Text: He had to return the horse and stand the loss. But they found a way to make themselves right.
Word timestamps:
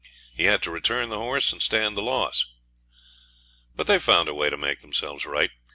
He 0.35 0.45
had 0.45 0.63
to 0.63 0.71
return 0.71 1.09
the 1.09 1.19
horse 1.19 1.51
and 1.53 1.61
stand 1.61 1.95
the 1.95 2.01
loss. 2.01 2.47
But 3.75 3.85
they 3.85 3.99
found 3.99 4.27
a 4.29 4.33
way 4.33 4.49
to 4.49 4.57
make 4.57 4.79
themselves 4.81 5.27
right. 5.27 5.51